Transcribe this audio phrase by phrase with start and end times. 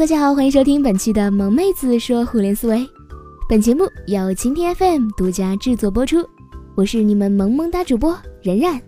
[0.00, 2.88] 大家好，欢迎收听本期的萌妹子说互联思维。
[3.46, 6.26] 本节目由蜻蜓 FM 独家制作播出，
[6.74, 8.80] 我是你们萌萌哒主播冉冉。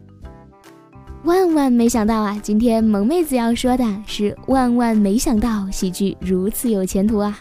[1.24, 7.38] 万万没想到啊，今天萌妹子要说的是万万没想到，喜剧如此有前途啊！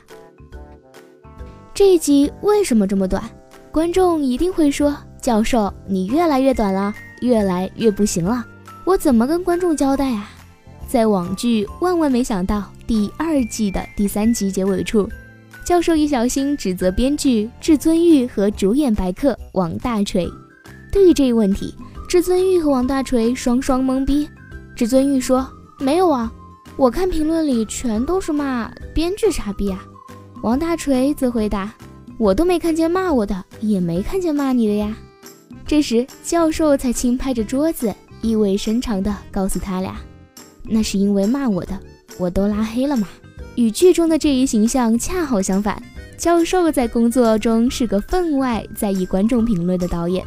[1.74, 3.24] 这一集为什么这么短？
[3.72, 8.46] 观众一定会说，教授你越来越短了，越来越不行了，
[8.84, 10.30] 我怎么跟观众交代啊？
[10.90, 12.58] 在网剧《万万没想到》
[12.92, 15.08] 第二季的第三集结尾处，
[15.64, 20.30] 教授一小心指责编剧至尊玉和主演白客王大锤。
[20.92, 21.74] 对于这一问题，
[22.10, 24.28] 至尊玉和王大锤双双懵逼。
[24.76, 25.50] 至尊玉说
[25.80, 26.30] ：“没有啊，
[26.76, 29.86] 我看评论里全都是骂编剧傻逼啊。”
[30.44, 31.74] 王大锤则回答
[32.20, 34.94] ：“我都没看见骂我的，也没看见骂你的呀。”
[35.66, 39.96] 这时，教授才轻拍着桌子，意味深长地告诉他俩。
[40.64, 41.80] 那是因为骂我的，
[42.18, 43.08] 我都拉黑了嘛。
[43.56, 45.82] 与剧中的这一形象恰好相反，
[46.18, 50.26] 教授在工作中是个分外在意观众评论的导演。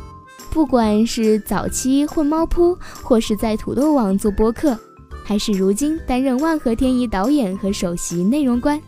[0.50, 4.78] 不管是早期混猫扑，或是在土豆网做播客，
[5.24, 8.80] 还是如今担任万和天宜导演和首席内容官，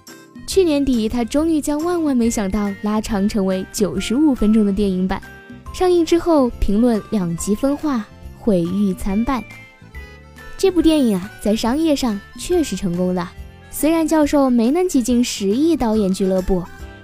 [0.47, 5.21] 去年底他终于将《万万没想到》拉长成为九十五分钟的电影版。
[5.73, 8.05] 上映之后，评论两极分化，
[8.39, 9.43] 毁誉参半。
[10.59, 13.27] 这部电影啊，在商业上确实成功的。
[13.71, 16.63] 虽然教授没能挤进十亿导演俱乐部，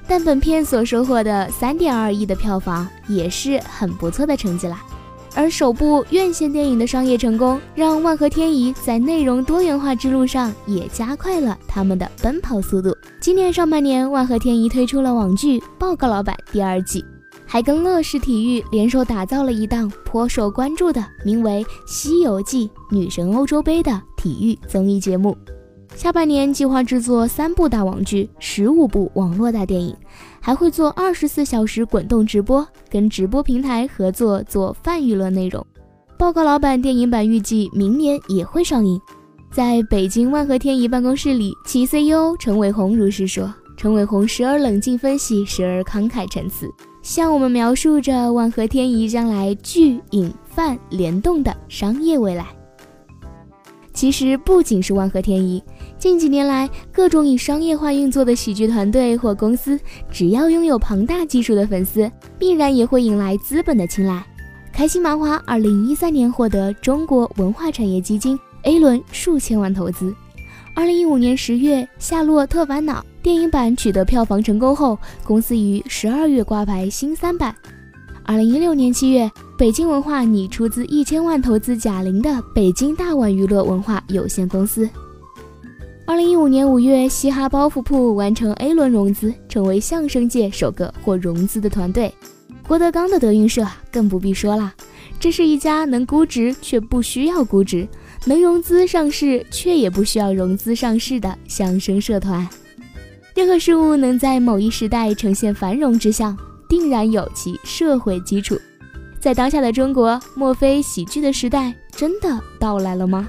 [0.08, 4.80] 但本片所收获的三点二亿的票房也是很不错的成绩了。
[5.34, 12.96] 而首部院线电影的商业成功，让万和天宜在内容多元化之路上也加快了他们的奔跑速度。
[13.20, 17.04] 今年上半年，万和天宜推出了网剧《报告老板》第二季。
[17.52, 25.36] 还跟乐视体育联手打造了一档颇受关注的名为《西游记女神欧洲杯》的体育综艺节目。
[25.94, 29.94] 下半年计划制作三部大网剧、十五部网络大电影，
[30.40, 35.62] 还会做二十四小时滚动直播，跟直播平台合作做泛娱乐内容。
[36.16, 38.98] 报告老板电影版预计明年也会上映。
[39.50, 43.52] 在北京万和天宜办公室里，其 CEO 陈伟鸿如是说。
[43.76, 46.66] 陈伟鸿时而冷静分析，时而慷慨陈词。
[47.02, 52.46] 向我们描述着万和天宜将来剧影泛联动的商业未来。
[53.92, 55.62] 其实不仅是万和天宜，
[55.98, 59.78] 近几年来各种以商业化运作的喜剧团队或公司，
[60.10, 64.24] 只要拥有庞大基数的粉丝，必然也会引来资本的青睐。
[64.72, 70.14] 开心麻花二零一三年获得中国文化产业基金 A 轮数千万投资。
[70.74, 77.54] 二零一五年十月，《夏洛特烦恼》电影版取得票房成功后，公司于十二月挂牌新三版。
[78.24, 84.88] 二零一六年七月，北京文化拟出资一千万投资贾玲的北京大碗娱乐文化有限公司。
[86.04, 92.12] 二零一五年五月，嘻哈包袱铺完成 A 轮融资，成为相声界首个获融资的团队。
[92.66, 94.74] 郭德纲的德云社更不必说了，
[95.20, 97.86] 这是一家能估值却不需要估值。
[98.24, 102.48] 能融资上市却也不需要融资上市的相声社团，
[103.34, 106.36] 任何事物能在某一时代呈现繁荣之象，
[106.68, 108.60] 定然有其社会基础。
[109.18, 113.28] 在当下的中国，莫非喜剧的时代真的到来了吗？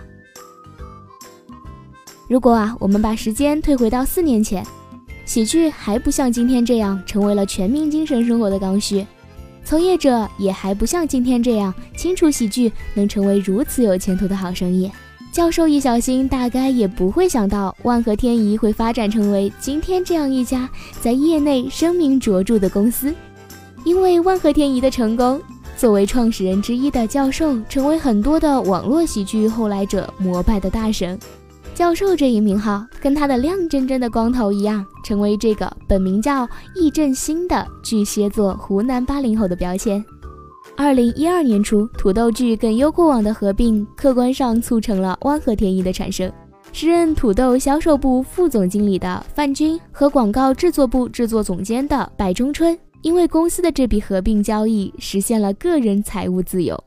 [2.27, 4.65] 如果啊，我们把时间推回到四年前，
[5.23, 9.05] 喜剧还不像今天这样成为了全民精神生活的刚需。
[9.63, 14.91] 从业者也还不像今天这样清楚喜剧能成为如此有前途的好生意。
[15.33, 20.69] 教授一小心大概也不会想到万和天宜会发展成为今天这样一家
[21.01, 23.11] 在业内声名卓著的公司。
[23.83, 25.41] 因为万和天宜的成功，
[25.75, 31.17] 作为创始人之一的教授成为很多的网络喜剧后来者膜拜的大神。
[31.73, 40.05] 教授这一名号跟他的亮铮铮的光头一样，成为这个本名叫易振兴的巨蟹座湖南八零后的标签。
[40.75, 46.31] 二零一二年初，土豆剧跟优酷网的合并，客观上促成了万和天宜的产生。
[46.71, 56.81] 时任土豆销售部副总经理的范军和广告制作部制作总监的白中春，因为公司的这笔合并交易，实现了个人财务自由。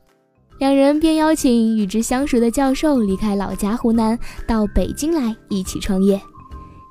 [0.59, 6.19] 两人便邀请与之相熟的教授离开老家湖南，到北京来一起创业，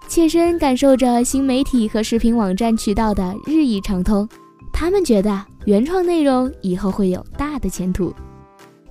[0.08, 4.26] 切身感受着新媒体和视频网站渠道的日益畅通。
[4.78, 8.14] 他们觉得原创内容以后会有大的前途。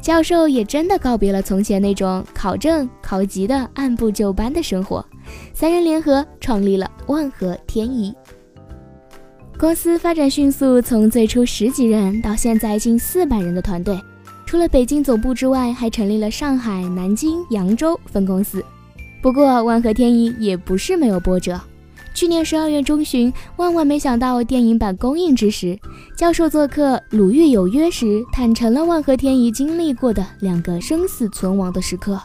[0.01, 5.05] 教授也真的告别了从前那种考证考级的按部就班的生活，
[5.53, 8.11] 三人联合创立了万和天宜。
[9.59, 13.95] 公司发展迅速，从最初十几人到现在近四百人的团队。
[14.43, 18.65] 除了北京总部之外，还成立了上海、南京、扬州分公司。
[19.21, 21.61] 不过万和天宜也不是没有波折。
[22.15, 25.77] 去年十二月中旬，万万没想到电影版公映之时，
[26.15, 32.17] 教授做客《鲁豫有约》时，坦诚了万和天宜经历过的两个生死存亡的时刻。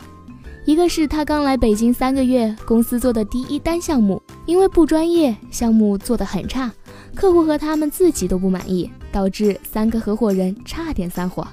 [0.64, 6.70] 一个是他刚来北京三个月，公司做的第一单项目，因为不专业，项目做得很差，
[7.12, 11.44] 客户和他们自己都不满意，导致三个合伙人差点散伙。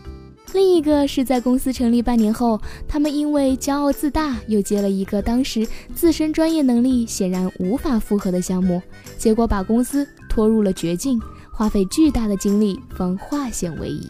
[0.54, 8.82] 另一个是在公司成立半年后，他们因为骄傲自大，又接了一个当时自身专业能力显然无法负荷的项目，
[9.18, 11.22] 结果把公司拖入了绝境，
[11.52, 14.10] 花费巨大的精力方化险为夷。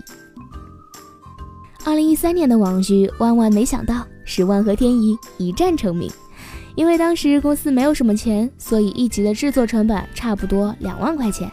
[1.83, 6.09] 二零一三年的网剧，万万没想到是万和天宜一战成名，
[6.75, 11.51] 因为当时公司没有什么钱，所以一集的制作成本差不多两万块钱，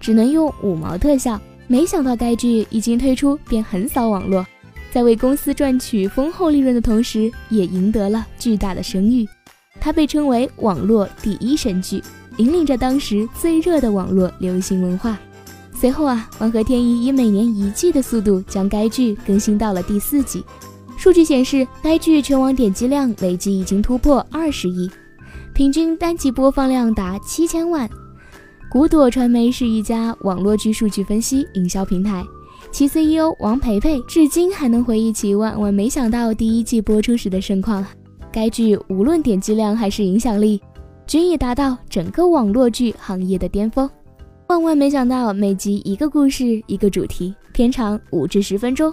[0.00, 1.38] 只能用五毛特效。
[1.72, 4.46] 没想到该剧一经推出便横扫网络，
[4.90, 9.26] 在为公司赚取丰厚利润的同时，也赢得了巨大的声誉。
[9.80, 12.04] 它被称为网络第一神剧，
[12.36, 15.18] 引领着当时最热的网络流行文化。
[15.74, 20.44] 随后啊，万和天宜以每年一季的速度将该剧更新到了第四季。
[20.98, 24.90] 数据显示，该剧全网点击量累计已经突破二十亿，
[25.54, 27.88] 平均单集播放量达七千万。
[28.72, 32.24] 古朵传媒是一家网络剧数据分析营销平台，
[32.70, 37.84] 其 CEO 王培培至今还能回忆起万万没想到第一季播出时的盛况。
[38.32, 40.58] 该剧无论点击量还是影响力，
[41.06, 43.86] 均已达到整个网络剧行业的巅峰。
[44.46, 48.90] 万万没想到，每集一个故事，一个主题，片长五至十分钟，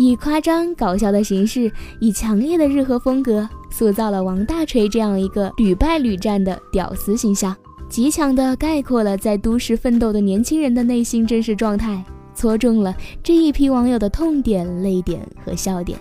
[0.00, 1.70] 以夸张搞笑的形式，
[2.00, 7.54] 以强烈的日和风格，塑造了王大锤这样一个屡败屡战的屌丝形象。
[7.92, 12.02] 极强地概括了在都市奋斗的年轻人的内心真实状态，
[12.34, 15.98] 戳中了这一批网友的痛点、泪点和笑点，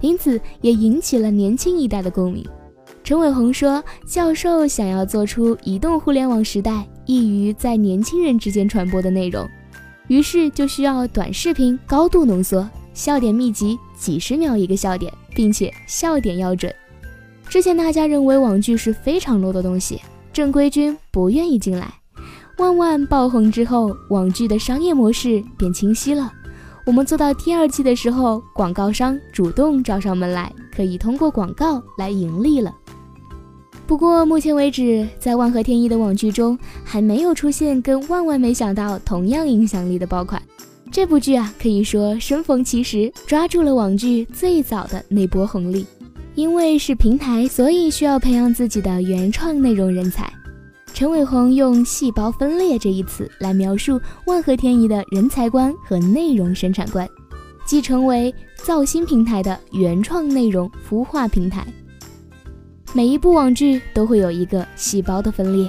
[0.00, 2.42] 因此也引起了年轻一代的共鸣。
[3.02, 9.46] 陈伟鸿说：“教授想要做出移动互联网时代易于在年轻人之间传播的内容，
[10.08, 16.74] 于是就需要短视频高度浓缩，笑点密集，几十秒一个笑点，并且笑点要准。
[17.50, 20.00] 之前大家认为网剧是非常 low 的东西。”
[20.34, 21.94] 正规军不愿意进来，
[22.58, 26.30] 万万爆红之后，网剧的商业模式变清晰了。
[26.84, 32.74] 我们做到第二季的时候，广告商主动找上门来，可以通过广告来盈利了。
[33.86, 40.42] 不过目前为止，在万和天宜的网剧中，还没有出现跟万万没想到同样影响力的爆款。
[40.90, 45.86] 这部剧啊，可以说生逢其时，抓住了网剧最早的那波红利。
[46.34, 50.32] 因为是平台，所以需要培养自己的原创内容人才。
[50.92, 57.08] 陈伟鸿用“细胞分裂”这一词来描述万和天宜的人才观和内容生产观，
[57.64, 61.66] 即成为造星平台的原创内容孵化平台。
[62.92, 65.68] 每一部网剧都会有一个细胞的分裂，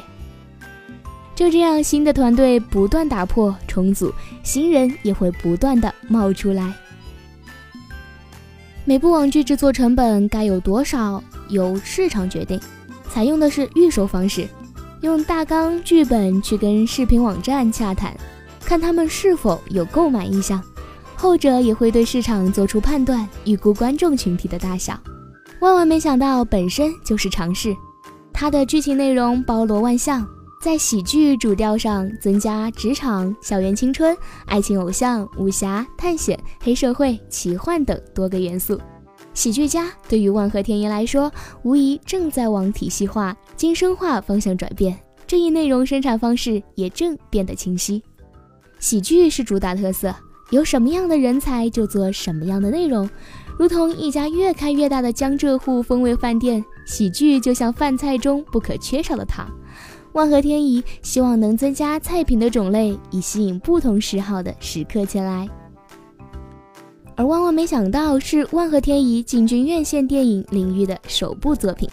[1.36, 4.14] 就这样，新的团队不断打破重组，
[4.44, 6.72] 新人也会不断的冒出来。
[8.88, 12.62] 每部网剧制作成本该有多少，由市场决定。
[13.10, 14.48] 采用的是预售方式，
[15.02, 18.16] 用大纲剧本去跟视频网站洽谈，
[18.60, 20.62] 看他们是否有购买意向。
[21.16, 25.00] 后者也会对市场做出判断，预估观众群体的大小。
[25.62, 27.76] 万万没想到，本身就是尝试，
[28.32, 30.28] 它的剧情内容包罗万象。
[30.66, 34.18] 在喜剧主调上增加职场、校园青春、
[34.48, 38.82] 爱情、偶像、武侠、探险、黑社会、奇幻等多个元素。
[39.36, 41.32] 喜剧家对于万和天宜来说，
[41.62, 45.00] 无疑正在往体系化、精深化方向转变。
[45.28, 48.02] 这一内容生产方式也正变得清晰。
[48.80, 50.16] 喜剧是主打特色，
[50.50, 53.08] 有什么样的人才就做什么样的内容。
[53.60, 59.48] 如同一家越开越大的江浙沪风味饭店，喜剧就像饭菜中不可缺少的糖。
[60.16, 65.46] 万和天宜希望能增加菜品的种类，以吸引不同嗜好的食客前来。
[67.18, 71.90] 而万万没想到是万和天宜进军院线电影领域的首部作品，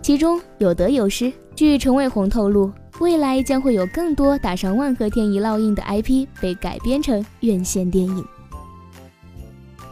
[0.00, 1.30] 其中有得有失。
[1.54, 8.24] 据陈伟鸿透露，未来将会有更多打上万和天宜烙印的 IP 被改编成院线电影。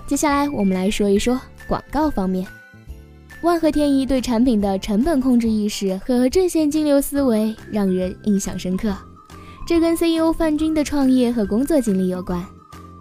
[0.06, 1.38] 接下来我们来说一说
[1.68, 2.46] 广告方面。
[3.44, 8.96] 万和天宜对产品的成本控制意识和正现金流思维让人印象深刻，
[9.66, 12.42] 这跟 CEO 范军的创业和工作经历有关。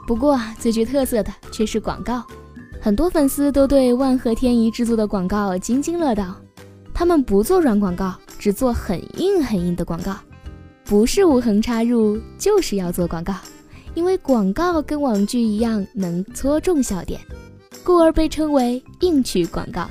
[0.06, 2.22] 不过，最具特色的却是广告，
[2.82, 6.36] 很多粉丝都对万和天宜制作的广告津津乐道。
[6.94, 10.14] 他们不做软广告，只做很硬很硬的广告，
[10.84, 13.34] 不是无痕插入，就是要做广告，
[13.96, 17.22] 因为广告跟网剧一样能戳中笑点，
[17.82, 19.88] 故而被称为硬曲广告。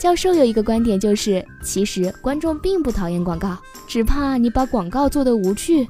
[0.00, 5.86] 教授有一个观点，就是其实观众并不讨厌广告，只怕你把广告做得无趣。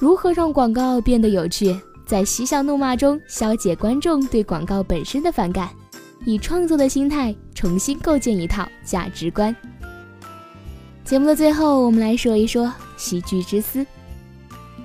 [0.00, 1.78] 如何让广告变得有趣？
[2.04, 5.68] 在嬉笑怒骂中消解观众对广告本身的反感，
[6.24, 9.54] 以创作的心态重新构建一套价值观。
[11.04, 13.86] 节目的最后，我们来说一说喜剧之思。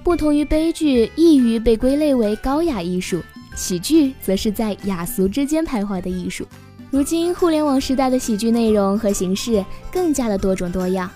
[0.04, 3.24] 不同于悲剧，易于被归类为高雅艺术，
[3.56, 6.46] 喜剧则是在雅俗之间徘徊的艺术。
[6.90, 11.10] 如今互联网时代的喜剧内容和形式更加的多种多样，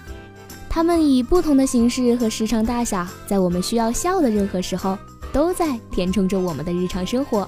[0.70, 4.98] 它们以不同的形式和时长大小，在我们需要笑的任何时候，
[5.32, 7.48] 都在填充着我们的日常生活。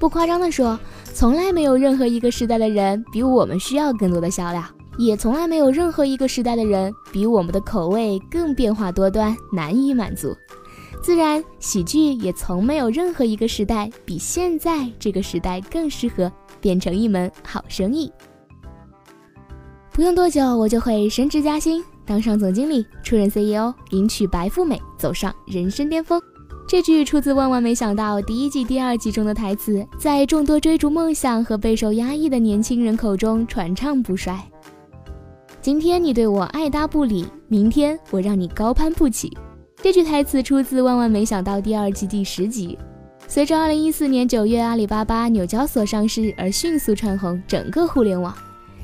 [0.00, 0.78] 不夸张的说，
[1.14, 4.64] 从来没有任何一个时代的人比我们需要更多的笑料，
[4.98, 10.36] 也从来没有任何一个时代的人比我们的口味更变化多端，难以满足。
[11.02, 16.30] 自然，喜剧也从没有任何一个时代比现在这个时代更适合
[16.60, 18.12] 变成一门好生意。
[19.92, 26.20] 不用多久，我就会升职加薪，当上总经理，出任 CEO，迎娶白富美，走上人生巅峰。
[26.68, 34.38] 这句出自《万万没想到》第一季第二集中的台词，在众多追逐梦想和备受压抑的年轻人口中传唱不衰。
[35.60, 39.36] 今天你对我爱答不理，明天我让你高攀不起。
[39.82, 42.78] 这句台词出自《万万没想到》第二季第十集。
[43.26, 48.36] 随着2014年9月阿里巴巴纽交所上市而迅速窜红整个互联网，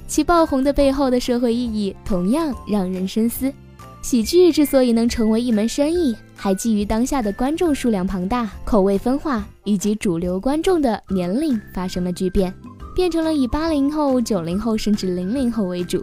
[0.07, 3.53] 其爆红的背后的社会意义同样让人深思。
[4.01, 12.55] 喜剧之所以能成为一门生意，还基于当下的观众数量庞大、口味分化，以及主流观众的年龄发生了巨变，
[12.95, 16.03] 变成了以八零后、九零后甚至零零后为主。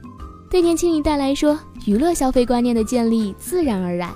[0.52, 1.58] 对年轻一代来说，
[1.88, 4.12] 娱乐消费观念的建立自然而然。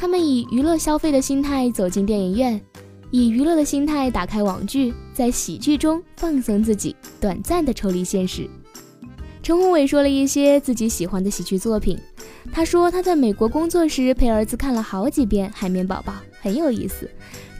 [0.00, 2.58] 他们以娱乐消费的心态走进电影院，
[3.10, 8.48] 以娱乐的心态打开网剧，在喜剧中放松自己，短暂的抽离现实。
[9.42, 11.98] 陈宏伟说了一些自己喜欢的喜剧作品。
[12.50, 17.06] 他说他在美国工作时陪儿子看了好几遍《海绵宝宝》，很有意思，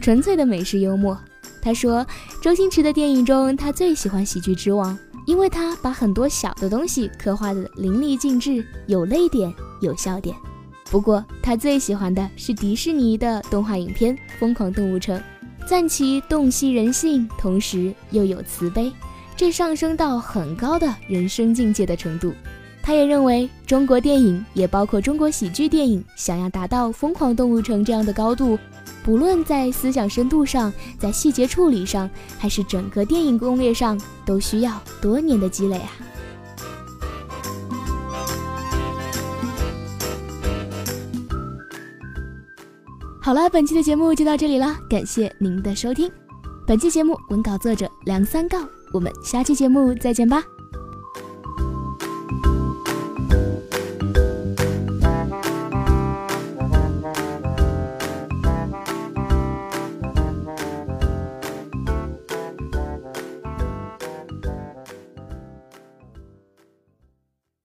[0.01, 1.19] 纯粹的美式幽默。
[1.61, 2.07] 他说
[2.41, 10.35] 周星驰的电影中他最喜欢《喜剧之王》，因为他把很多小的东西刻画的淋漓尽致，有泪点，有笑点。
[10.91, 15.17] 不过，他最喜欢的是迪士尼的动画影片《疯狂动物城》，
[15.65, 18.93] 赞其洞悉人性，同时又有慈悲，
[19.37, 22.33] 这上升到很高的人生境界的程度。
[22.83, 28.59] 他也认为，中国电影也包括中国喜剧电影，想要达到《疯狂动物城》这样的高度，
[29.05, 35.93] 不论在思想深度上，在细节处理上，还是整个电影攻略上，都需要多年的积累啊。
[43.31, 46.11] 好了，本期的节目就到这里了，感谢您的收听。
[46.67, 48.59] 本期节目文稿作者梁三告，
[48.93, 50.43] 我们下期节目再见吧。